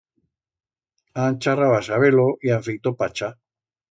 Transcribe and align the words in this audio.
Han 1.23 1.37
charrau 1.45 1.75
a-saber-lo 1.75 2.25
y 2.49 2.53
han 2.55 2.65
feito 2.71 2.97
pacha. 3.05 3.33